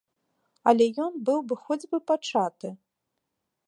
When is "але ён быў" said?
0.71-1.39